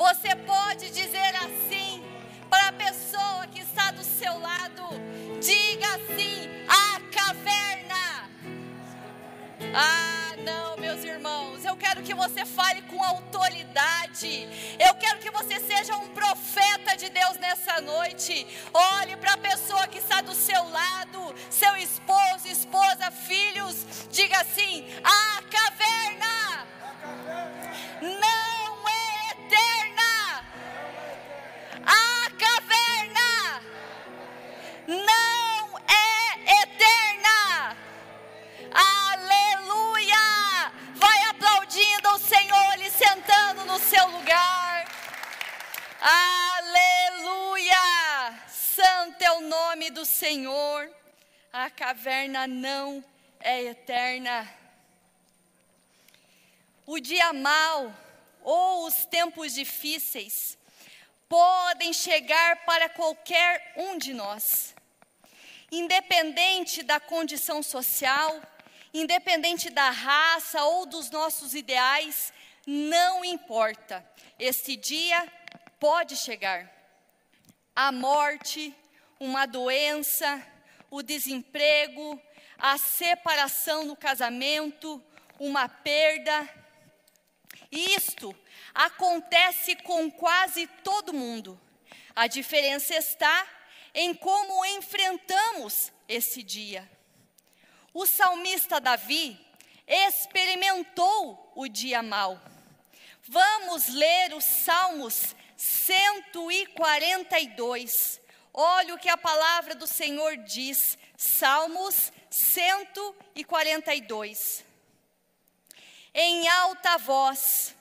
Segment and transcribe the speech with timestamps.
[0.00, 2.02] Você pode dizer assim
[2.48, 4.84] para a pessoa que está do seu lado:
[5.38, 8.30] diga assim, a caverna.
[9.74, 14.48] Ah, não, meus irmãos, eu quero que você fale com autoridade.
[14.78, 18.46] Eu quero que você seja um profeta de Deus nessa noite.
[18.72, 23.84] Olhe para a pessoa que está do seu lado, seu esposo, esposa, filhos.
[24.10, 26.66] Diga assim: a caverna
[28.02, 28.39] não
[43.50, 44.86] sentando no seu lugar.
[46.58, 47.74] Aleluia!
[48.48, 50.88] Santo é o nome do Senhor.
[51.52, 53.04] A caverna não
[53.40, 54.48] é eterna.
[56.86, 57.92] O dia mau
[58.42, 60.56] ou os tempos difíceis
[61.28, 64.74] podem chegar para qualquer um de nós,
[65.72, 68.40] independente da condição social,
[68.94, 72.32] independente da raça ou dos nossos ideais,
[72.66, 74.04] não importa.
[74.38, 75.26] Este dia
[75.78, 76.70] pode chegar.
[77.74, 78.74] A morte,
[79.18, 80.44] uma doença,
[80.90, 82.20] o desemprego,
[82.58, 85.02] a separação no casamento,
[85.38, 86.48] uma perda.
[87.70, 88.36] Isto
[88.74, 91.60] acontece com quase todo mundo.
[92.14, 93.46] A diferença está
[93.94, 96.88] em como enfrentamos esse dia.
[97.92, 99.38] O salmista Davi
[99.90, 102.40] experimentou o dia mau.
[103.24, 108.20] Vamos ler os Salmos 142.
[108.54, 110.96] Olha o que a palavra do Senhor diz.
[111.16, 114.64] Salmos 142.
[116.14, 117.74] Em alta voz,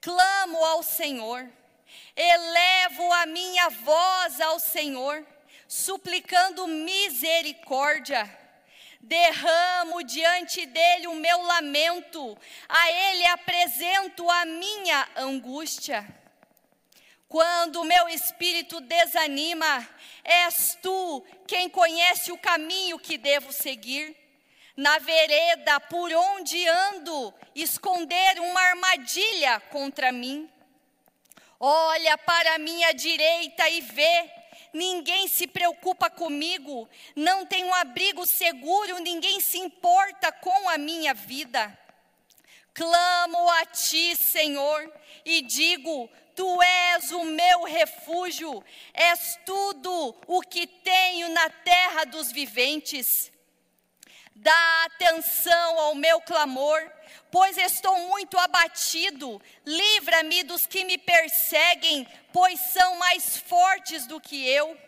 [0.00, 1.48] clamo ao Senhor,
[2.14, 5.26] elevo a minha voz ao Senhor,
[5.66, 8.37] suplicando misericórdia
[9.08, 12.36] derramo diante dele o meu lamento,
[12.68, 16.06] a ele apresento a minha angústia.
[17.26, 19.88] Quando o meu espírito desanima,
[20.22, 24.14] és tu quem conhece o caminho que devo seguir.
[24.76, 30.48] Na vereda por onde ando, esconder uma armadilha contra mim.
[31.58, 34.37] Olha para a minha direita e vê
[34.78, 41.76] ninguém se preocupa comigo, não tenho abrigo seguro, ninguém se importa com a minha vida.
[42.72, 44.92] Clamo a ti, Senhor,
[45.24, 52.30] e digo: Tu és o meu refúgio, és tudo o que tenho na terra dos
[52.30, 53.32] viventes.
[54.40, 56.80] Dá atenção ao meu clamor,
[57.28, 59.42] pois estou muito abatido.
[59.66, 64.78] Livra-me dos que me perseguem, pois são mais fortes do que eu.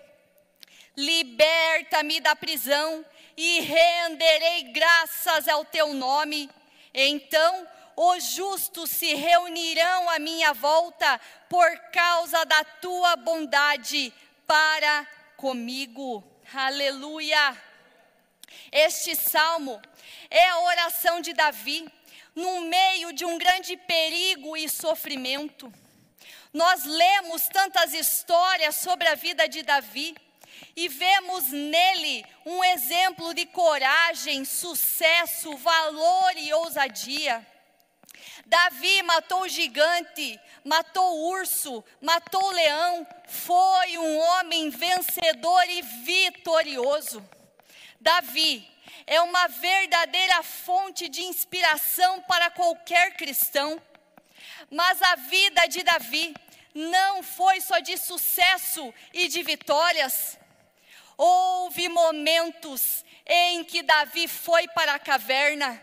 [0.97, 3.05] Liberta-me da prisão
[3.37, 6.49] e renderei graças ao teu nome.
[6.95, 7.67] Então
[7.97, 14.13] os justos se reunirão à minha volta por causa da tua bondade
[14.47, 15.05] para
[15.37, 16.23] comigo.
[16.55, 17.70] Aleluia.
[18.73, 19.81] Este salmo
[20.29, 21.91] é a oração de Davi
[22.35, 25.73] no meio de um grande perigo e sofrimento.
[26.53, 30.15] Nós lemos tantas histórias sobre a vida de Davi
[30.75, 37.47] e vemos nele um exemplo de coragem, sucesso, valor e ousadia.
[38.47, 45.83] Davi matou o gigante, matou o urso, matou o leão, foi um homem vencedor e
[45.83, 47.25] vitorioso.
[48.01, 48.67] Davi
[49.07, 53.81] é uma verdadeira fonte de inspiração para qualquer cristão.
[54.71, 56.35] Mas a vida de Davi
[56.75, 60.39] não foi só de sucesso e de vitórias.
[61.17, 65.81] Houve momentos em que Davi foi para a caverna.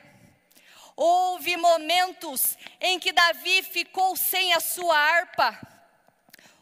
[0.96, 5.77] Houve momentos em que Davi ficou sem a sua harpa.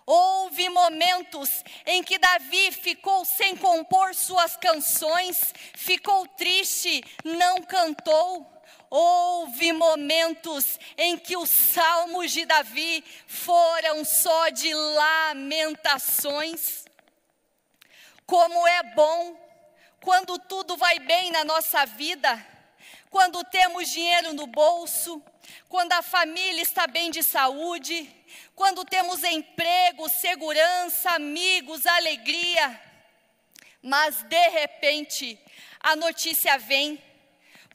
[0.05, 8.53] Houve momentos em que Davi ficou sem compor suas canções, ficou triste, não cantou.
[8.87, 16.85] Houve momentos em que os salmos de Davi foram só de lamentações.
[18.27, 19.35] Como é bom
[20.01, 22.45] quando tudo vai bem na nossa vida,
[23.09, 25.19] quando temos dinheiro no bolso,
[25.67, 28.07] quando a família está bem de saúde,
[28.55, 32.81] quando temos emprego, segurança, amigos, alegria.
[33.81, 35.39] Mas de repente,
[35.79, 37.01] a notícia vem,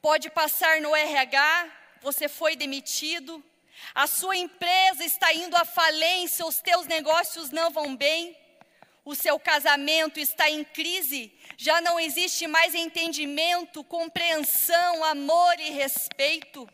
[0.01, 1.71] pode passar no RH,
[2.03, 3.45] você foi demitido,
[3.95, 8.37] A sua empresa está indo à falência, os teus negócios não vão bem.
[9.05, 16.69] O seu casamento está em crise, já não existe mais entendimento, compreensão, amor e respeito.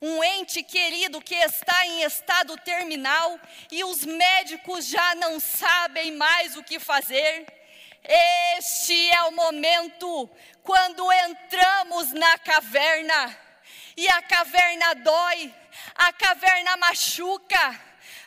[0.00, 3.40] Um ente querido que está em estado terminal
[3.70, 7.46] e os médicos já não sabem mais o que fazer.
[8.04, 10.30] Este é o momento
[10.62, 13.38] quando entramos na caverna
[13.96, 15.54] e a caverna dói,
[15.94, 17.80] a caverna machuca.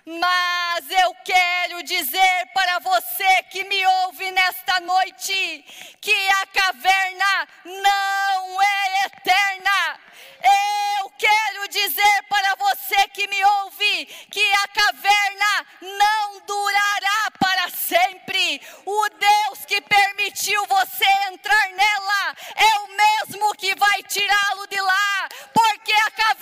[0.05, 5.65] Mas eu quero dizer para você que me ouve nesta noite
[6.01, 9.99] que a caverna não é eterna.
[10.43, 18.61] Eu quero dizer para você que me ouve que a caverna não durará para sempre.
[18.85, 25.29] O Deus que permitiu você entrar nela é o mesmo que vai tirá-lo de lá,
[25.53, 26.38] porque a caverna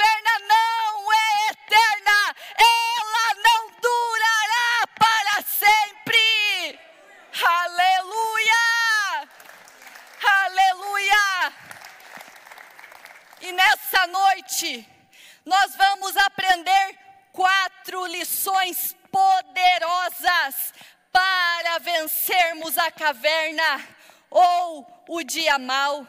[25.17, 26.07] o dia mal.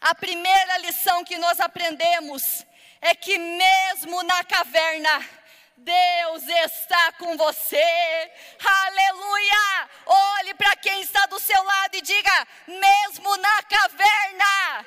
[0.00, 2.66] A primeira lição que nós aprendemos
[3.00, 5.28] é que, mesmo na caverna,
[5.76, 8.30] Deus está com você.
[8.64, 9.90] Aleluia!
[10.06, 14.86] Olhe para quem está do seu lado e diga: mesmo na caverna,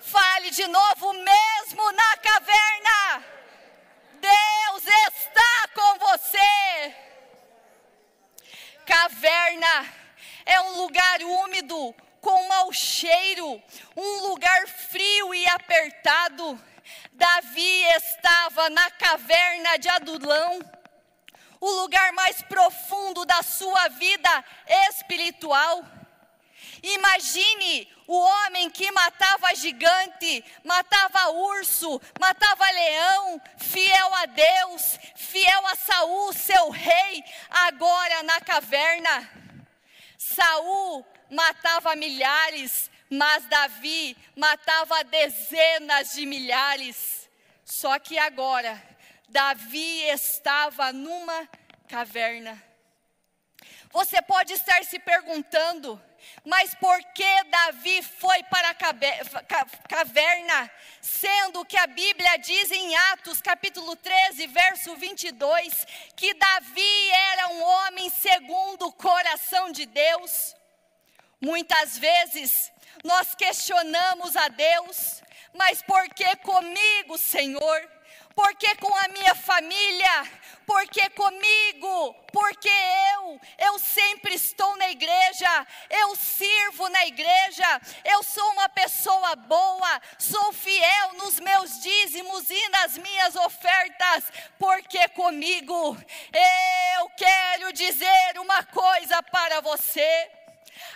[0.00, 3.24] Fale de novo, mesmo na caverna.
[4.14, 6.96] Deus está com você.
[8.84, 9.99] Caverna
[10.50, 13.62] é um lugar úmido, com mau cheiro,
[13.96, 16.60] um lugar frio e apertado.
[17.12, 20.58] Davi estava na caverna de Adulão,
[21.60, 24.44] o lugar mais profundo da sua vida
[24.88, 25.84] espiritual.
[26.82, 35.76] Imagine o homem que matava gigante, matava urso, matava leão, fiel a Deus, fiel a
[35.76, 39.40] Saul, seu rei, agora na caverna.
[40.22, 47.26] Saul matava milhares, mas Davi matava dezenas de milhares.
[47.64, 48.78] Só que agora
[49.30, 51.48] Davi estava numa
[51.88, 52.62] caverna.
[53.90, 55.98] Você pode estar se perguntando,
[56.44, 58.74] mas por que Davi foi para a
[59.88, 60.70] caverna?
[61.00, 65.86] Sendo que a Bíblia diz em Atos capítulo 13, verso 22,
[66.16, 70.54] que Davi era um homem segundo o coração de Deus.
[71.40, 72.70] Muitas vezes
[73.02, 75.22] nós questionamos a Deus,
[75.54, 77.99] mas por que comigo, Senhor?
[78.42, 80.32] Porque com a minha família,
[80.64, 82.72] porque comigo, porque
[83.14, 90.00] eu, eu sempre estou na igreja, eu sirvo na igreja, eu sou uma pessoa boa,
[90.18, 94.24] sou fiel nos meus dízimos e nas minhas ofertas,
[94.58, 95.98] porque comigo,
[96.96, 100.30] eu quero dizer uma coisa para você.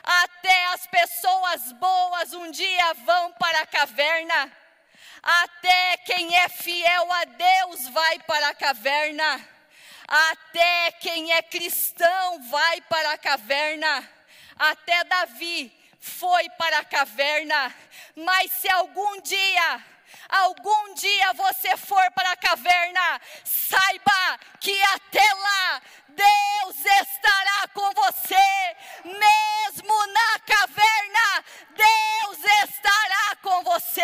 [0.03, 4.64] Até as pessoas boas um dia vão para a caverna
[5.23, 9.49] até quem é fiel a Deus vai para a caverna.
[10.07, 14.11] Até quem é cristão vai para a caverna.
[14.57, 17.75] Até Davi foi para a caverna.
[18.15, 19.85] Mas se algum dia
[20.29, 25.83] algum dia você for para a caverna, saiba que até lá
[26.15, 34.03] Deus estará com você, mesmo na caverna, Deus estará com você.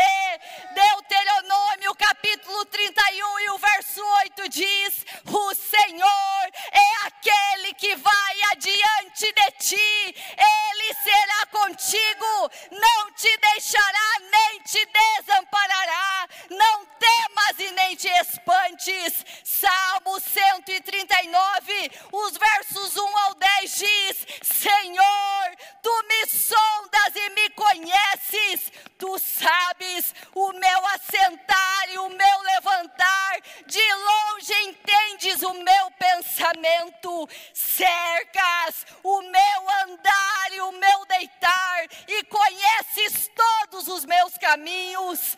[0.74, 9.32] Deuteronômio capítulo 31 e o verso 8 diz: O Senhor é aquele que vai adiante
[9.32, 16.28] de ti, ele será contigo, não te deixará nem te desamparará.
[16.50, 19.24] Não temas e nem te espantes.
[19.44, 28.72] Salmo 139, os versos 1 ao 10 diz: Senhor, tu me sondas e me conheces,
[28.98, 37.28] tu sabes o meu assentar e o meu levantar, de longe entendes o meu pensamento,
[37.54, 45.36] cercas o meu andar e o meu deitar, e conheces todos os meus caminhos,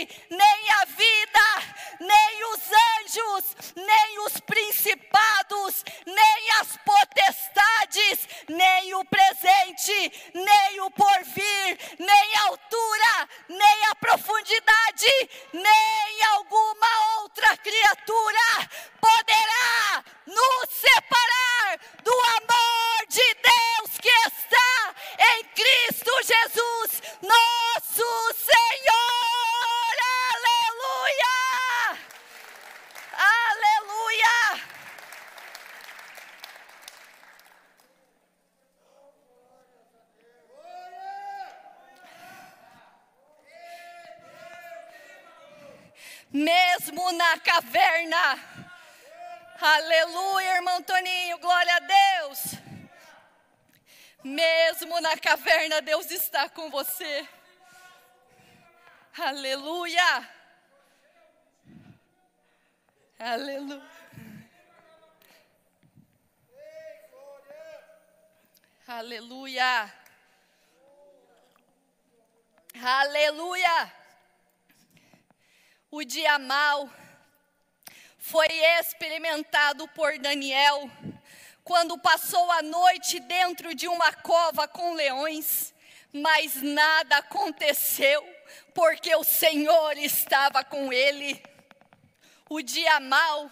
[0.00, 0.49] morte,
[55.80, 57.28] Deus está com você.
[59.18, 60.28] Aleluia.
[63.18, 63.82] Aleluia.
[68.86, 69.94] Aleluia.
[72.82, 73.92] Aleluia.
[75.90, 76.90] O dia mal
[78.18, 78.46] foi
[78.80, 80.90] experimentado por Daniel
[81.70, 85.72] quando passou a noite dentro de uma cova com leões,
[86.12, 88.28] mas nada aconteceu,
[88.74, 91.40] porque o Senhor estava com ele.
[92.48, 93.48] O dia mal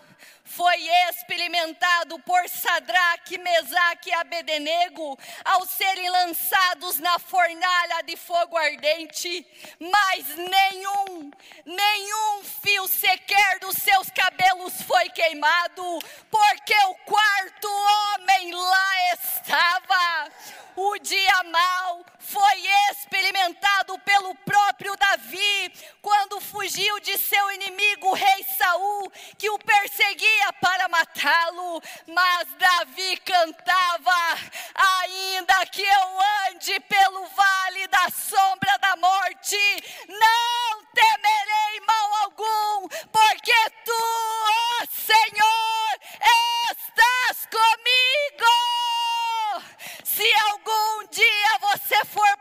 [0.49, 9.47] foi experimentado por Sadraque, Mesaque e Abednego ao serem lançados na fornalha de fogo ardente,
[9.79, 11.31] mas nenhum,
[11.67, 15.99] nenhum fio sequer dos seus cabelos foi queimado,
[16.31, 20.33] porque o quarto homem lá estava.
[20.81, 22.63] O dia mal foi
[22.93, 30.38] experimentado pelo próprio Davi, quando fugiu de seu inimigo, o rei Saul, que o perseguia
[30.61, 31.83] para matá-lo.
[32.07, 34.39] Mas Davi cantava:
[35.03, 39.59] Ainda que eu ande pelo vale da sombra da morte,
[40.09, 45.99] não temerei mal algum, porque tu, ó Senhor,
[46.71, 48.49] estás comigo.
[50.05, 52.38] Se algum dia você for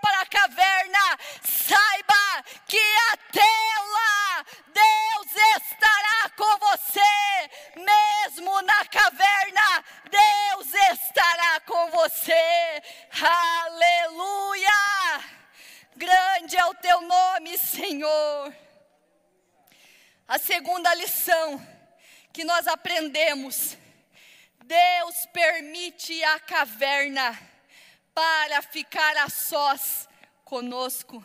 [22.87, 23.77] aprendemos:
[24.63, 27.37] Deus permite a caverna
[28.13, 30.07] para ficar a sós
[30.45, 31.23] conosco.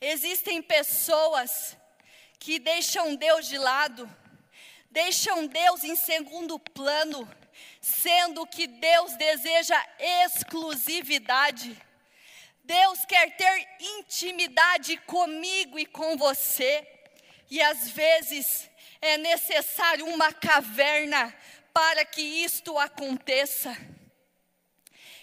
[0.00, 1.76] Existem pessoas
[2.38, 4.10] que deixam Deus de lado,
[4.90, 7.28] deixam Deus em segundo plano,
[7.78, 9.78] sendo que Deus deseja
[10.24, 11.76] exclusividade.
[12.64, 13.68] Deus quer ter
[13.98, 16.86] intimidade comigo e com você,
[17.50, 21.34] e às vezes é necessário uma caverna
[21.72, 23.76] para que isto aconteça.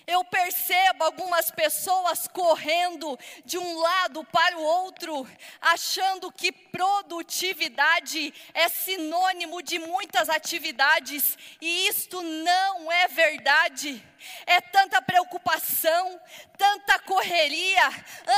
[0.05, 5.27] Eu percebo algumas pessoas correndo de um lado para o outro,
[5.61, 14.03] achando que produtividade é sinônimo de muitas atividades, e isto não é verdade.
[14.45, 16.19] É tanta preocupação,
[16.57, 17.89] tanta correria,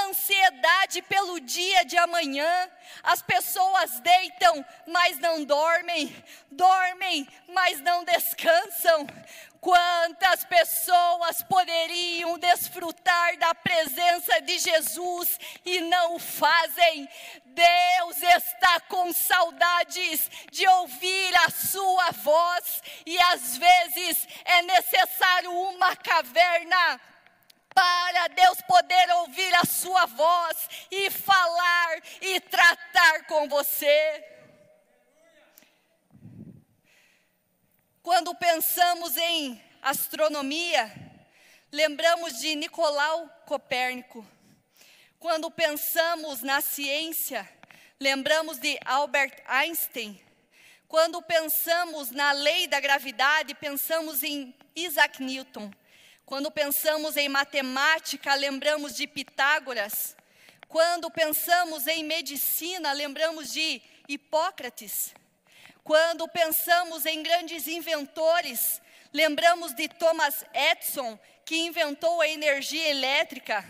[0.08, 2.72] ansiedade pelo dia de amanhã.
[3.04, 6.16] As pessoas deitam, mas não dormem,
[6.50, 9.08] dormem, mas não descansam.
[9.66, 17.10] Quantas pessoas poderiam desfrutar da presença de Jesus e não o fazem?
[17.46, 25.96] Deus está com saudades de ouvir a sua voz e às vezes é necessário uma
[25.96, 27.02] caverna
[27.74, 34.35] para Deus poder ouvir a sua voz e falar e tratar com você.
[38.06, 40.94] Quando pensamos em astronomia,
[41.72, 44.24] lembramos de Nicolau Copérnico.
[45.18, 47.50] Quando pensamos na ciência,
[48.00, 50.22] lembramos de Albert Einstein.
[50.88, 55.72] Quando pensamos na lei da gravidade, pensamos em Isaac Newton.
[56.28, 60.16] Quando pensamos em matemática, lembramos de Pitágoras.
[60.68, 65.16] Quando pensamos em medicina, lembramos de Hipócrates.
[65.86, 68.82] Quando pensamos em grandes inventores,
[69.14, 71.16] lembramos de Thomas Edison,
[71.46, 73.64] que inventou a energia elétrica.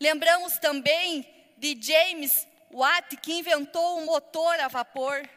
[0.00, 5.28] Lembramos também de James Watt, que inventou o motor a vapor.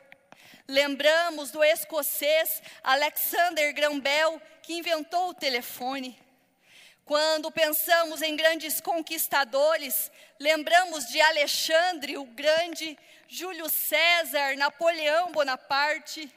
[0.65, 6.17] Lembramos do escocês Alexander Graham Bell, que inventou o telefone.
[7.07, 12.99] Quando pensamos em grandes conquistadores, lembramos de Alexandre o Grande,
[13.29, 16.29] Júlio César, Napoleão Bonaparte.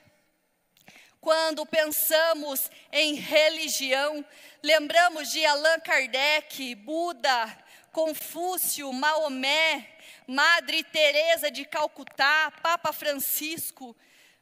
[1.20, 4.24] Quando pensamos em religião,
[4.62, 7.58] lembramos de Allan Kardec, Buda,
[7.90, 9.88] Confúcio, Maomé,
[10.24, 13.96] Madre Teresa de Calcutá, Papa Francisco.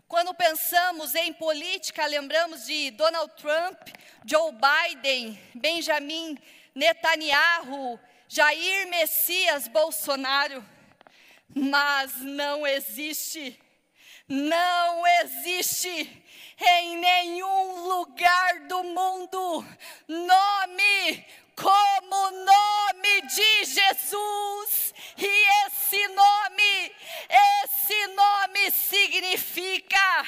[0.09, 3.79] Quando pensamos em política, lembramos de Donald Trump,
[4.25, 6.38] Joe Biden, Benjamin
[6.75, 10.65] Netanyahu, Jair Messias Bolsonaro.
[11.55, 13.61] Mas não existe,
[14.27, 16.25] não existe
[16.59, 19.67] em nenhum lugar do mundo
[20.09, 21.27] nome
[21.61, 24.95] como o nome de Jesus.
[25.17, 26.95] E esse nome,
[27.65, 30.25] esse nome significa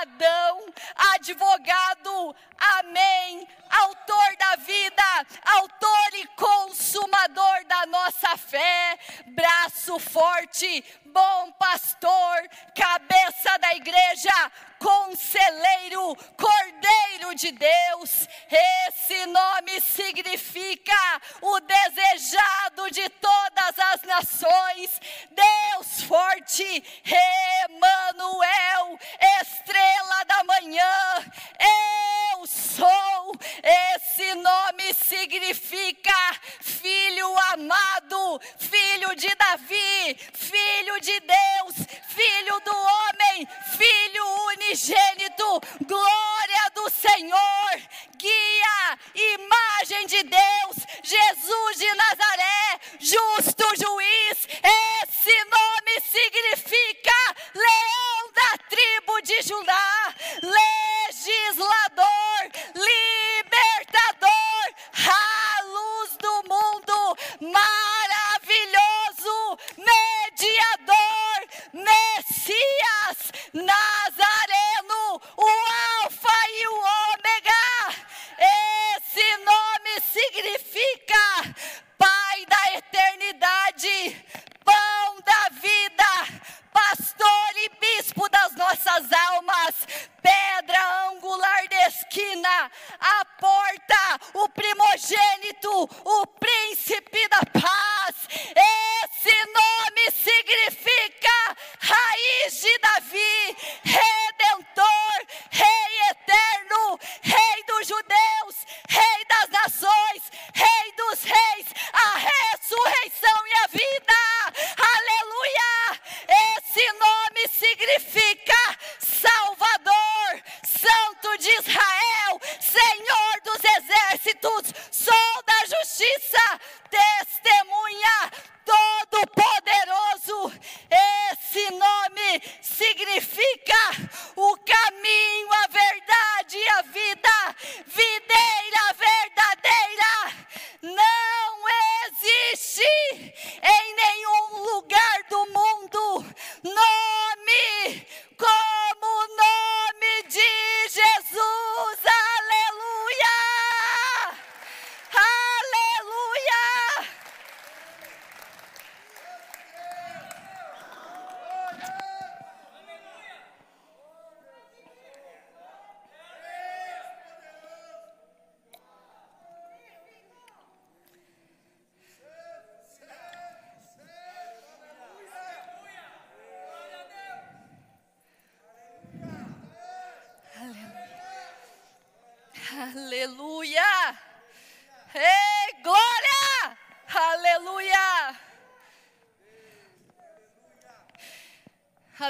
[0.00, 0.66] Adão,
[1.14, 8.98] advogado, amém, autor da vida, autor e consumador da nossa fé,
[9.28, 10.84] braço forte,
[11.16, 12.36] bom pastor,
[12.74, 18.28] cabeça da igreja, conselheiro, cordeiro de Deus.
[18.86, 25.00] Esse nome significa o desejado de todas as nações,
[25.30, 26.84] Deus forte,
[27.64, 28.98] Emanuel,
[29.40, 31.32] estrela da manhã.
[32.34, 33.32] Eu sou.
[33.62, 36.12] Esse nome significa
[36.60, 41.76] filho amado, filho de Davi, filho de Deus,
[42.08, 47.80] filho do homem, filho unigênito, glória do Senhor,
[48.16, 54.48] guia, imagem de Deus, Jesus de Nazaré, justo juiz.
[54.48, 60.14] Esse nome significa leão da tribo de Judá,
[61.08, 64.74] legislador, libertador,
[65.08, 67.16] a luz do mundo,
[67.52, 71.46] maravilhoso, mediador,
[73.52, 74.35] Nazareno,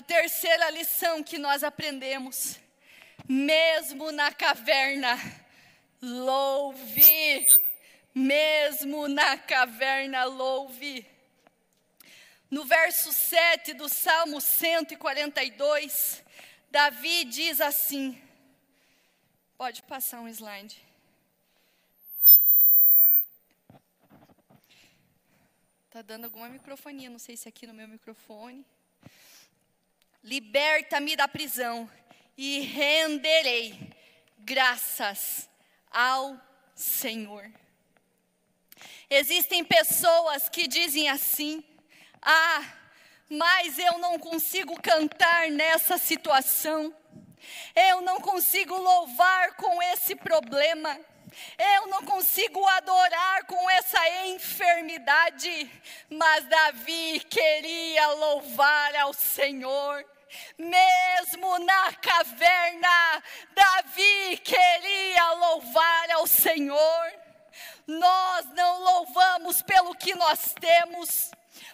[0.06, 2.58] terceira lição que nós aprendemos,
[3.28, 5.18] mesmo na caverna,
[6.00, 7.46] louve,
[8.14, 11.06] mesmo na caverna, louve.
[12.48, 16.22] No verso 7 do Salmo 142,
[16.70, 18.22] Davi diz assim.
[19.58, 20.80] Pode passar um slide.
[25.90, 28.64] Tá dando alguma microfonia, não sei se é aqui no meu microfone.
[30.26, 31.88] Liberta-me da prisão
[32.36, 33.78] e renderei
[34.38, 35.48] graças
[35.88, 36.36] ao
[36.74, 37.48] Senhor.
[39.08, 41.62] Existem pessoas que dizem assim:
[42.20, 42.60] ah,
[43.30, 46.92] mas eu não consigo cantar nessa situação,
[47.76, 50.98] eu não consigo louvar com esse problema.
[51.58, 55.70] Eu não consigo adorar com essa enfermidade,
[56.08, 60.15] mas Davi queria louvar ao Senhor.
[60.58, 63.22] Mesmo na caverna,
[63.54, 67.12] Davi queria louvar ao Senhor.
[67.86, 71.30] Nós não louvamos pelo que nós temos,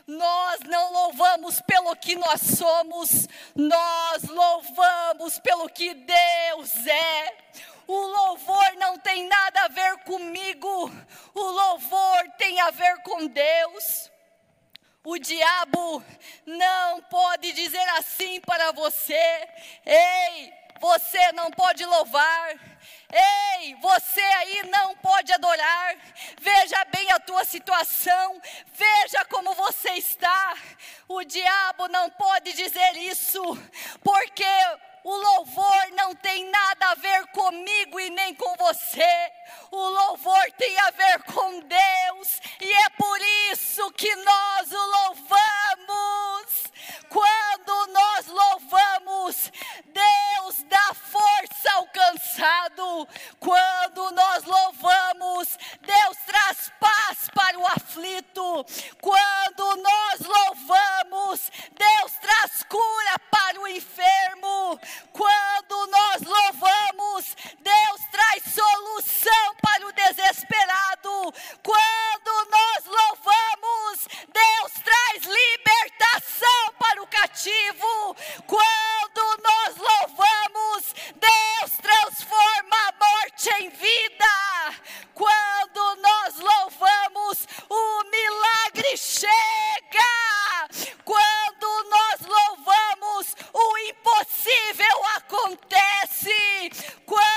[0.07, 7.37] nós não louvamos pelo que nós somos, nós louvamos pelo que Deus é.
[7.87, 10.93] O louvor não tem nada a ver comigo,
[11.35, 14.12] o louvor tem a ver com Deus.
[15.05, 16.05] O diabo
[16.47, 19.49] não pode dizer assim para você:
[19.85, 22.55] ei, você não pode louvar.
[23.12, 25.97] Ei, você aí não pode adorar.
[26.41, 28.41] Veja bem a tua situação.
[28.73, 30.57] Veja como você está.
[31.09, 33.43] O diabo não pode dizer isso,
[34.03, 34.45] porque
[35.05, 39.33] o louvor não tem nada a ver comigo e nem com você.
[39.71, 46.71] O louvor tem a ver com Deus, e é por isso que nós o louvamos.
[47.12, 49.53] Quando nós louvamos,
[49.85, 53.07] Deus dá força ao cansado.
[53.38, 58.64] Quando nós louvamos, Deus traz paz para o aflito.
[58.98, 64.81] Quando nós louvamos, Deus traz cura para o enfermo.
[65.12, 71.35] Quando nós louvamos, Deus traz solução para o desesperado.
[71.62, 78.16] Quando nós louvamos, Deus traz libertação para o cativo.
[78.46, 84.25] Quando nós louvamos, Deus transforma a morte em vida.
[85.14, 89.31] Quando nós louvamos, o milagre chega.
[91.05, 96.70] Quando nós louvamos, o impossível acontece.
[97.07, 97.32] Quando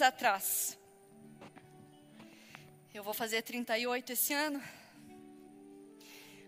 [0.00, 0.78] anos atrás,
[2.94, 4.62] eu vou fazer 38 esse ano.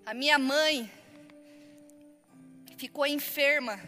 [0.06, 0.90] A minha mãe
[2.78, 3.78] ficou enferma,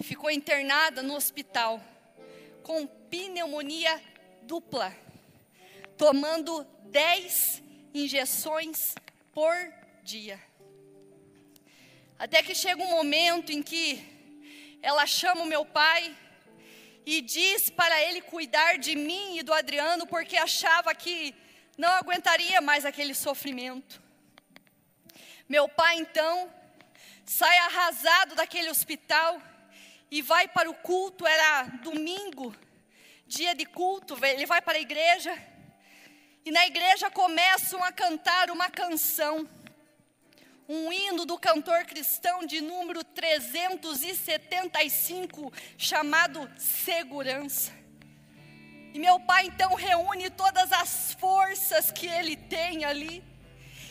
[0.00, 1.82] ficou internada no hospital
[2.62, 4.02] com pneumonia
[4.42, 4.96] dupla,
[5.98, 8.94] tomando 10 injeções
[9.32, 9.54] por
[10.02, 10.40] dia.
[12.18, 14.02] Até que chega um momento em que
[14.80, 16.16] ela chama o meu pai
[17.06, 21.34] e diz para ele cuidar de mim e do Adriano, porque achava que
[21.76, 24.02] não aguentaria mais aquele sofrimento.
[25.48, 26.50] Meu pai então
[27.24, 29.40] sai arrasado daquele hospital
[30.10, 32.54] e vai para o culto, era domingo,
[33.26, 35.36] dia de culto, ele vai para a igreja
[36.44, 39.48] e na igreja começam a cantar uma canção,
[40.68, 47.72] um hino do cantor cristão de número 375, chamado Segurança.
[48.94, 53.24] E meu pai então reúne todas as forças que ele tem ali.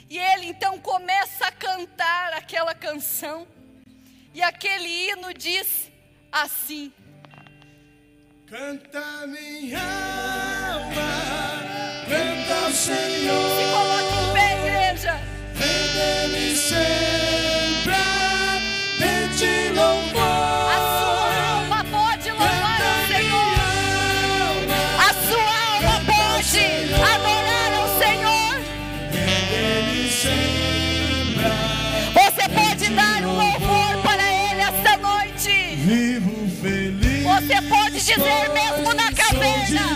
[0.09, 3.45] E ele então começa a cantar aquela canção.
[4.33, 5.91] E aquele hino diz
[6.31, 6.93] assim:
[8.47, 9.81] Canta minha
[10.71, 10.93] alma,
[12.07, 13.72] canta ao Senhor.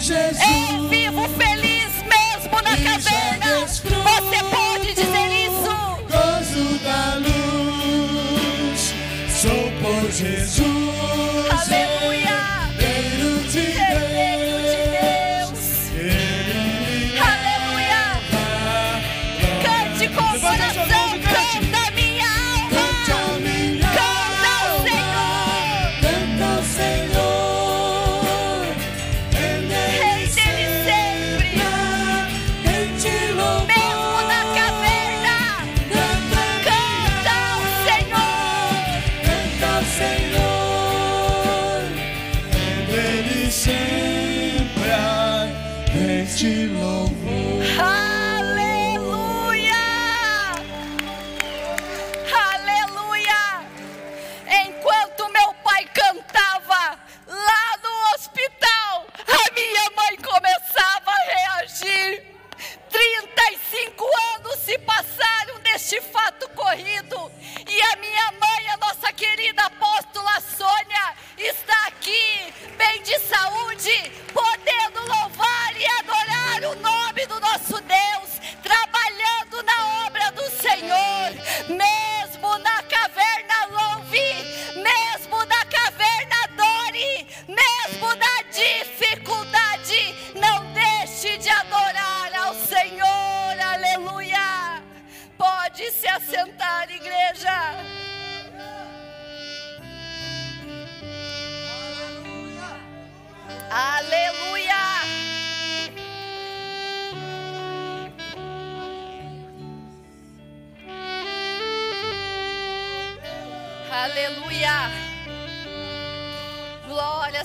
[0.08, 0.74] Caverna.
[0.74, 3.66] Eu vivo feliz mesmo na caverna.
[3.68, 5.72] Você pode dizer isso.
[6.10, 8.94] Gozo da luz,
[9.30, 10.47] sou por Jesus.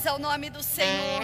[0.02, 1.22] Glórias ao nome do Senhor.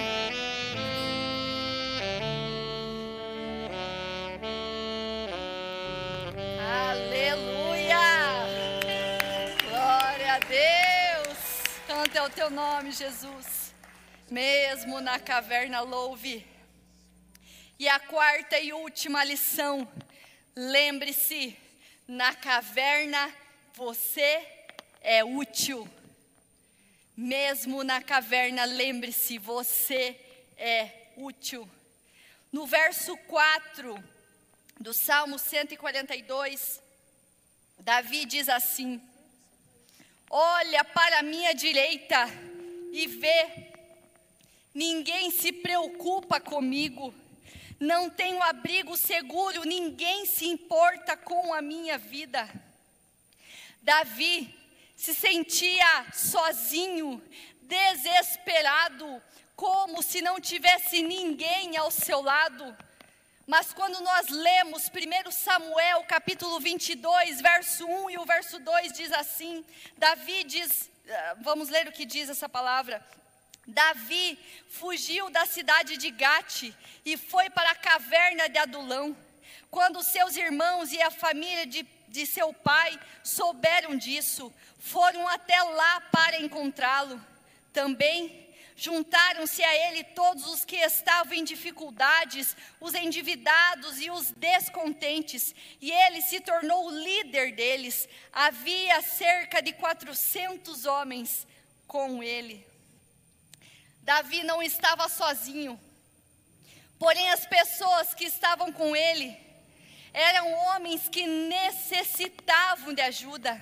[6.91, 7.99] Aleluia!
[9.69, 11.39] Glória a Deus!
[11.87, 13.75] Santo é o teu nome, Jesus.
[14.31, 16.47] Mesmo na caverna, louve.
[17.79, 19.89] E a quarta e última lição:
[20.55, 21.57] lembre-se,
[22.07, 23.33] na caverna
[23.75, 24.47] você
[25.01, 25.89] é útil.
[27.21, 30.17] Mesmo na caverna, lembre-se, você
[30.57, 31.69] é útil.
[32.53, 34.01] No verso 4
[34.79, 36.81] do Salmo 142,
[37.81, 39.03] Davi diz assim:
[40.31, 42.25] Olha para a minha direita
[42.93, 43.67] e vê,
[44.73, 47.13] ninguém se preocupa comigo,
[47.81, 52.49] não tenho abrigo seguro, ninguém se importa com a minha vida.
[53.83, 54.57] Davi
[54.99, 57.23] se sentia sozinho,
[57.63, 59.23] desesperado,
[59.55, 62.77] como se não tivesse ninguém ao seu lado.
[63.47, 69.13] Mas quando nós lemos 1 Samuel capítulo 22, verso 1 e o verso 2 diz
[69.13, 69.65] assim:
[69.97, 73.01] Davi diz, ah, vamos ler o que diz essa palavra.
[73.69, 74.37] Davi
[74.69, 79.17] fugiu da cidade de Gate e foi para a caverna de Adulão.
[79.71, 86.01] Quando seus irmãos e a família de, de seu pai souberam disso, foram até lá
[86.01, 87.21] para encontrá-lo.
[87.73, 95.55] Também juntaram-se a ele todos os que estavam em dificuldades, os endividados e os descontentes,
[95.81, 98.09] e ele se tornou o líder deles.
[98.33, 101.47] Havia cerca de 400 homens
[101.89, 102.65] com ele.
[104.03, 105.79] Davi não estava sozinho,
[106.99, 109.48] porém as pessoas que estavam com ele
[110.19, 113.61] eram homens que necessitavam de ajuda.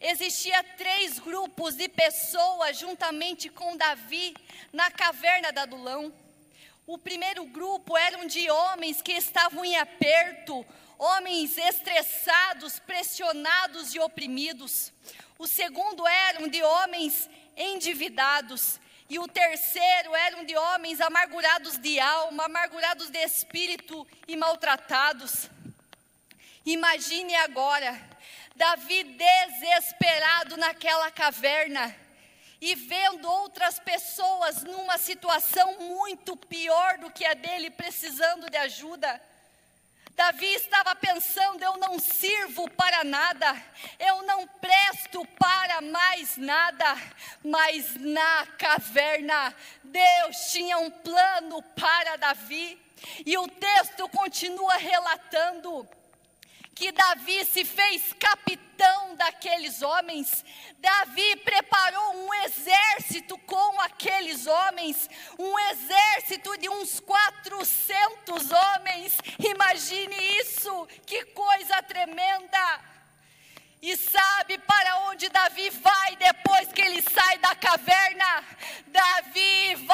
[0.00, 4.36] Existia três grupos de pessoas juntamente com Davi
[4.72, 6.14] na caverna da Adulão.
[6.86, 10.64] O primeiro grupo eram de homens que estavam em aperto,
[10.96, 14.92] homens estressados, pressionados e oprimidos.
[15.36, 18.78] O segundo eram de homens endividados.
[19.10, 25.50] E o terceiro eram de homens amargurados de alma, amargurados de espírito e maltratados.
[26.66, 28.00] Imagine agora,
[28.56, 31.94] Davi desesperado naquela caverna
[32.58, 39.20] e vendo outras pessoas numa situação muito pior do que a dele, precisando de ajuda.
[40.12, 43.54] Davi estava pensando: eu não sirvo para nada,
[43.98, 46.96] eu não presto para mais nada,
[47.44, 52.80] mas na caverna, Deus tinha um plano para Davi,
[53.26, 55.86] e o texto continua relatando
[56.74, 60.44] que Davi se fez capitão daqueles homens.
[60.78, 65.08] Davi preparou um exército com aqueles homens,
[65.38, 69.16] um exército de uns 400 homens.
[69.38, 72.94] Imagine isso, que coisa tremenda!
[73.86, 78.42] E sabe para onde Davi vai depois que ele sai da caverna?
[78.86, 79.93] Davi vai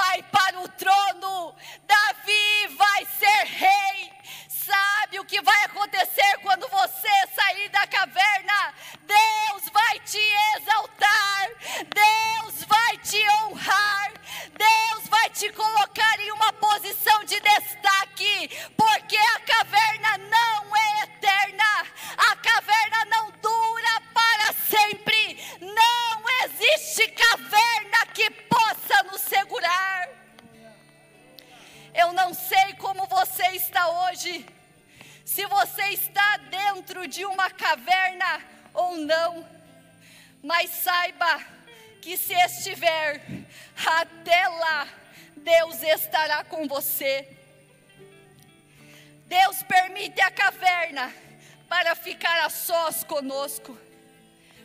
[53.20, 53.78] conosco.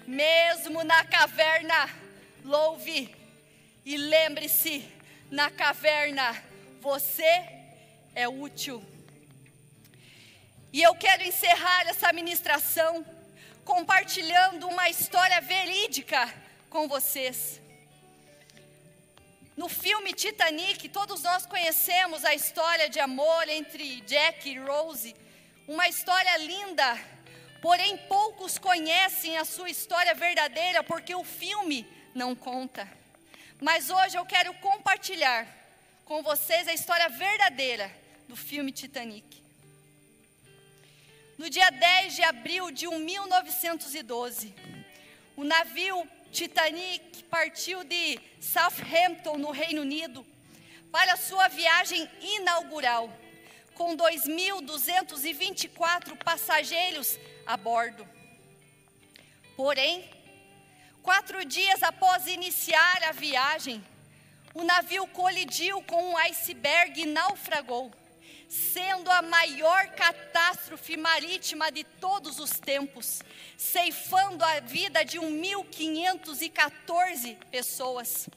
[0.08, 1.90] Mesmo na caverna,
[2.44, 3.14] louve
[3.84, 4.90] e lembre-se:
[5.30, 6.42] na caverna
[6.80, 7.34] você
[8.16, 8.82] é útil.
[10.72, 13.06] E eu quero encerrar essa ministração
[13.66, 16.22] compartilhando uma história verídica
[16.70, 17.60] com vocês.
[19.58, 25.16] No filme Titanic, todos nós conhecemos a história de amor entre Jack e Rose,
[25.68, 27.15] uma história linda,
[27.66, 32.88] porém poucos conhecem a sua história verdadeira porque o filme não conta.
[33.60, 35.48] Mas hoje eu quero compartilhar
[36.06, 37.92] com vocês a história verdadeira
[38.28, 39.42] do filme Titanic.
[41.40, 44.54] No dia 10 de abril de 1912,
[45.36, 50.24] o navio Titanic partiu de Southampton, no Reino Unido,
[50.92, 53.12] para sua viagem inaugural,
[53.74, 58.08] com 2.224 passageiros a bordo.
[59.56, 60.10] Porém,
[61.02, 63.84] quatro dias após iniciar a viagem,
[64.54, 67.92] o navio colidiu com um iceberg e naufragou
[68.48, 73.22] sendo a maior catástrofe marítima de todos os tempos,
[73.58, 78.28] ceifando a vida de 1.514 pessoas.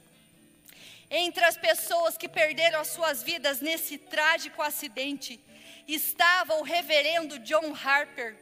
[1.11, 5.41] Entre as pessoas que perderam as suas vidas nesse trágico acidente,
[5.87, 8.37] estava o reverendo John Harper,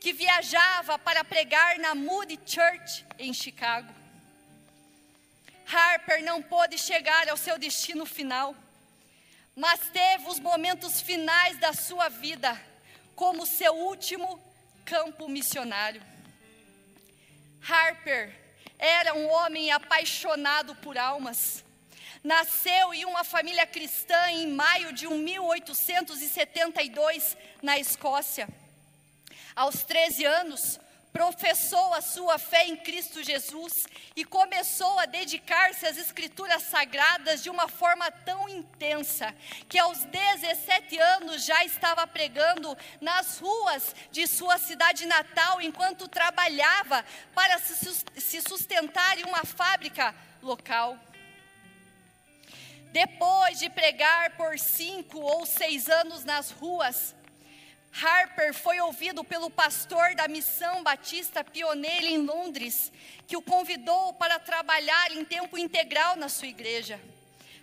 [0.00, 3.92] que viajava para pregar na Moody Church em Chicago.
[5.72, 8.54] Harper não pôde chegar ao seu destino final
[9.56, 12.60] mas teve os momentos finais da sua vida
[13.14, 14.38] como seu último
[14.84, 16.02] campo missionário.
[17.66, 18.38] Harper
[18.78, 21.64] era um homem apaixonado por almas.
[22.22, 28.46] Nasceu em uma família cristã em maio de 1872 na Escócia.
[29.56, 30.78] Aos 13 anos,
[31.14, 37.48] professou a sua fé em Cristo Jesus e começou a dedicar-se às Escrituras Sagradas de
[37.48, 39.34] uma forma tão intensa
[39.66, 47.02] que aos 17 anos já estava pregando nas ruas de sua cidade natal enquanto trabalhava
[47.34, 50.98] para se sustentar em uma fábrica local.
[52.92, 57.15] Depois de pregar por cinco ou seis anos nas ruas,
[57.92, 62.92] Harper foi ouvido pelo pastor da Missão Batista Pioneira em Londres,
[63.26, 67.00] que o convidou para trabalhar em tempo integral na sua igreja.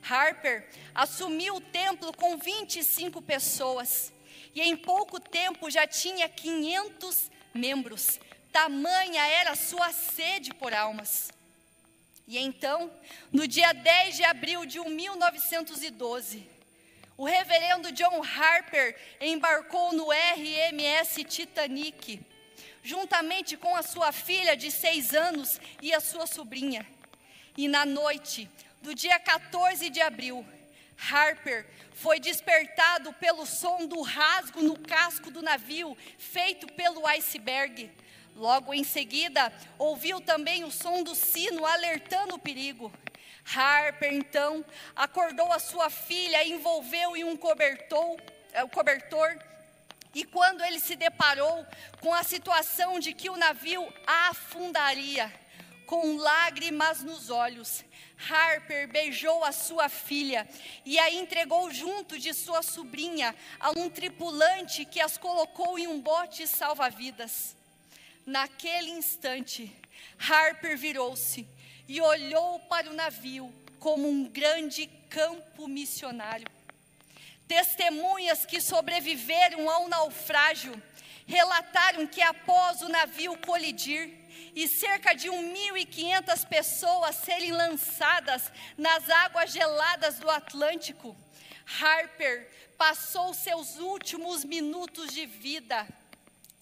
[0.10, 4.12] Harper assumiu o templo com 25 pessoas
[4.54, 8.20] e em pouco tempo já tinha 500 membros.
[8.52, 11.32] Tamanha era a sua sede por almas.
[12.28, 12.92] E então,
[13.32, 16.48] no dia 10 de abril de 1912,
[17.18, 22.20] o reverendo John Harper embarcou no RMS Titanic,
[22.84, 26.86] juntamente com a sua filha de seis anos e a sua sobrinha.
[27.56, 28.50] E na noite
[28.82, 30.46] do dia 14 de abril,
[31.12, 37.92] Harper foi despertado pelo som do rasgo no casco do navio, feito pelo iceberg.
[38.36, 42.92] Logo em seguida, ouviu também o som do sino alertando o perigo.
[43.46, 44.64] Harper, então,
[44.96, 48.18] acordou a sua filha, envolveu em um cobertor,
[48.54, 49.38] é, cobertor
[50.14, 51.66] e quando ele se deparou
[52.00, 55.34] com a situação de que o navio afundaria,
[55.88, 57.84] com lágrimas nos olhos,
[58.30, 60.48] Harper beijou a sua filha
[60.86, 66.00] e a entregou junto de sua sobrinha a um tripulante que as colocou em um
[66.00, 67.56] bote salva-vidas.
[68.26, 69.76] Naquele instante,
[70.18, 71.46] Harper virou-se
[71.88, 76.48] e olhou para o navio como um grande campo missionário.
[77.48, 80.82] Testemunhas que sobreviveram ao naufrágio
[81.26, 84.10] relataram que após o navio colidir
[84.56, 91.16] e cerca de 1.500 pessoas serem lançadas nas águas geladas do Atlântico,
[91.80, 95.88] Harper passou seus últimos minutos de vida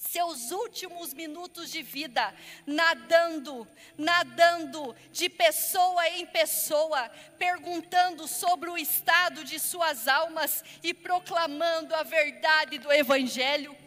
[0.09, 2.33] seus últimos minutos de vida
[2.65, 11.93] nadando, nadando de pessoa em pessoa, perguntando sobre o estado de suas almas e proclamando
[11.93, 13.77] a verdade do Evangelho.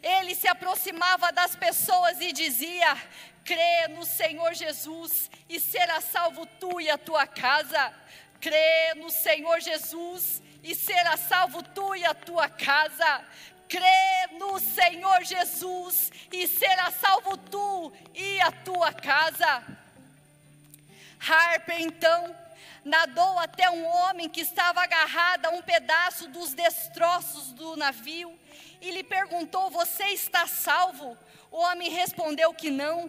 [0.00, 2.96] Ele se aproximava das pessoas e dizia:
[3.44, 7.92] crê no Senhor Jesus e será salvo tu e a tua casa.
[8.40, 13.24] Crê no Senhor Jesus e será salvo tu e a tua casa.
[13.70, 19.62] Crê no Senhor Jesus e será salvo tu e a tua casa.
[21.20, 22.36] Harper então
[22.84, 28.36] nadou até um homem que estava agarrado a um pedaço dos destroços do navio
[28.80, 31.16] e lhe perguntou: Você está salvo?
[31.48, 33.08] O homem respondeu que não.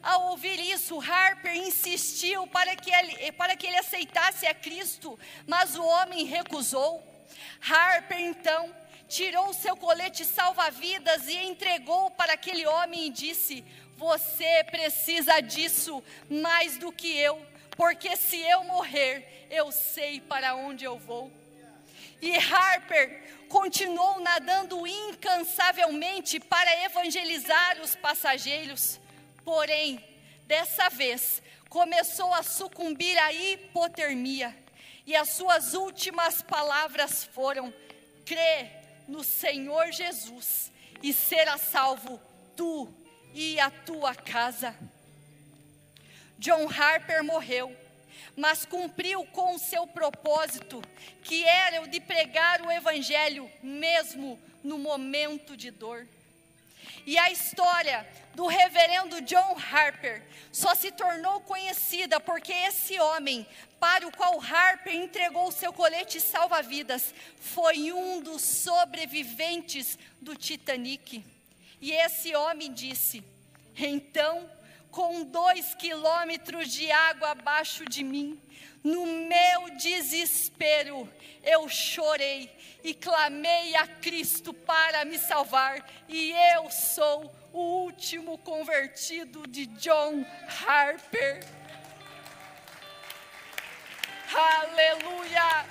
[0.00, 5.74] Ao ouvir isso, Harper insistiu para que ele, para que ele aceitasse a Cristo, mas
[5.74, 7.02] o homem recusou.
[7.60, 8.72] Harper então
[9.08, 13.64] tirou seu colete salva-vidas e entregou para aquele homem e disse:
[13.96, 17.40] Você precisa disso mais do que eu,
[17.76, 21.30] porque se eu morrer, eu sei para onde eu vou.
[22.20, 28.98] E Harper continuou nadando incansavelmente para evangelizar os passageiros.
[29.44, 30.02] Porém,
[30.46, 34.56] dessa vez, começou a sucumbir à hipotermia.
[35.06, 37.72] E as suas últimas palavras foram:
[38.24, 40.70] crê no Senhor Jesus
[41.02, 42.20] e será salvo
[42.56, 42.92] tu
[43.34, 44.74] e a tua casa.
[46.38, 47.74] John Harper morreu,
[48.36, 50.82] mas cumpriu com o seu propósito,
[51.22, 56.06] que era o de pregar o Evangelho, mesmo no momento de dor.
[57.06, 58.04] E a história
[58.34, 63.46] do reverendo John Harper só se tornou conhecida porque esse homem,
[63.78, 71.24] para o qual Harper entregou seu colete salva-vidas, foi um dos sobreviventes do Titanic.
[71.80, 73.22] E esse homem disse:
[73.76, 74.50] Então,
[74.96, 78.40] com dois quilômetros de água abaixo de mim,
[78.82, 81.06] no meu desespero,
[81.42, 82.50] eu chorei
[82.82, 90.24] e clamei a Cristo para me salvar, e eu sou o último convertido de John
[90.66, 91.44] Harper.
[94.32, 95.66] Aleluia!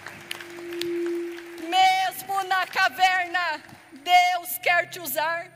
[1.67, 3.59] Mesmo na caverna,
[3.91, 5.54] Deus quer te usar.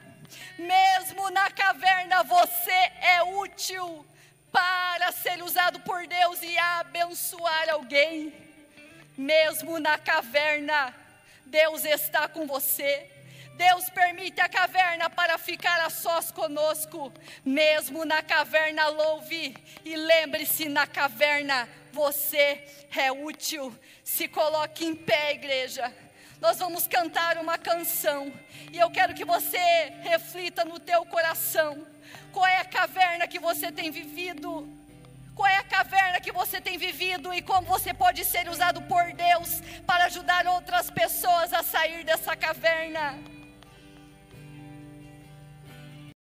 [0.58, 2.72] Mesmo na caverna, você
[3.02, 4.06] é útil
[4.52, 8.34] para ser usado por Deus e abençoar alguém.
[9.18, 10.96] Mesmo na caverna,
[11.46, 13.10] Deus está com você.
[13.56, 17.12] Deus permite a caverna para ficar a sós conosco.
[17.44, 19.54] Mesmo na caverna, louve.
[19.84, 22.64] E lembre-se: na caverna você
[22.96, 23.78] é útil.
[24.04, 25.94] Se coloque em pé, igreja.
[26.42, 28.32] Nós vamos cantar uma canção.
[28.72, 29.58] E eu quero que você
[30.02, 31.86] reflita no teu coração.
[32.32, 34.68] Qual é a caverna que você tem vivido?
[35.36, 39.12] Qual é a caverna que você tem vivido e como você pode ser usado por
[39.14, 43.39] Deus para ajudar outras pessoas a sair dessa caverna?